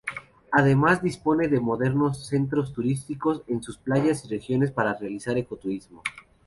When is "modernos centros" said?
1.59-2.73